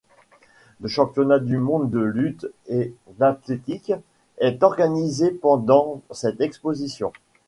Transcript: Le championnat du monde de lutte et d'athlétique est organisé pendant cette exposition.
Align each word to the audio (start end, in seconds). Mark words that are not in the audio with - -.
Le 0.79 0.87
championnat 0.87 1.37
du 1.37 1.57
monde 1.59 1.91
de 1.91 1.99
lutte 1.99 2.47
et 2.65 2.95
d'athlétique 3.19 3.93
est 4.39 4.63
organisé 4.63 5.29
pendant 5.29 6.01
cette 6.09 6.41
exposition. 6.41 7.13